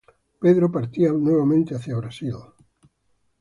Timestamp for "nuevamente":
1.13-1.75